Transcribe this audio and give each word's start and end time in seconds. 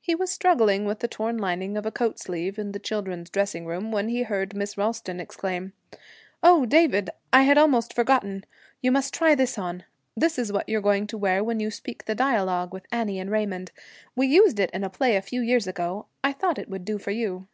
He 0.00 0.14
was 0.14 0.30
struggling 0.30 0.84
with 0.84 1.00
the 1.00 1.08
torn 1.08 1.38
lining 1.38 1.76
of 1.76 1.84
a 1.84 1.90
coat 1.90 2.20
sleeve 2.20 2.56
in 2.56 2.70
the 2.70 2.78
children's 2.78 3.28
dressing 3.28 3.66
room, 3.66 3.90
when 3.90 4.08
he 4.10 4.22
heard 4.22 4.54
Miss 4.54 4.78
Ralston 4.78 5.18
exclaim, 5.18 5.72
'Oh, 6.40 6.66
David! 6.66 7.10
I 7.32 7.42
had 7.42 7.58
almost 7.58 7.92
forgotten. 7.92 8.46
You 8.80 8.92
must 8.92 9.12
try 9.12 9.34
this 9.34 9.58
on. 9.58 9.82
This 10.16 10.38
is 10.38 10.52
what 10.52 10.68
you're 10.68 10.80
going 10.80 11.08
to 11.08 11.18
wear 11.18 11.42
when 11.42 11.58
you 11.58 11.72
speak 11.72 12.04
the 12.04 12.14
dialogue 12.14 12.72
with 12.72 12.86
Annie 12.92 13.18
and 13.18 13.28
Raymond. 13.28 13.72
We 14.14 14.28
used 14.28 14.60
it 14.60 14.70
in 14.70 14.84
a 14.84 14.88
play 14.88 15.16
a 15.16 15.20
few 15.20 15.40
years 15.40 15.66
ago. 15.66 16.06
I 16.22 16.32
thought 16.32 16.60
it 16.60 16.68
would 16.68 16.84
do 16.84 16.96
for 16.98 17.10
you.' 17.10 17.48